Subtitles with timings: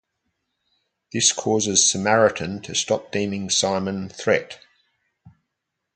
[1.13, 4.59] This causes Samaritan to stop deeming Simon "threat".